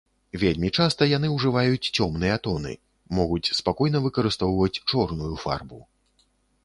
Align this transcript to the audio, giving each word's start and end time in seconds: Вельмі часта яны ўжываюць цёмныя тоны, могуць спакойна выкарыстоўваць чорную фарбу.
Вельмі 0.43 0.69
часта 0.77 1.07
яны 1.09 1.27
ўжываюць 1.33 1.91
цёмныя 1.97 2.39
тоны, 2.47 2.73
могуць 3.21 3.53
спакойна 3.61 3.97
выкарыстоўваць 4.07 4.75
чорную 4.91 5.33
фарбу. 5.47 5.79